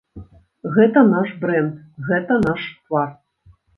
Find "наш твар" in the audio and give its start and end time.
2.49-3.09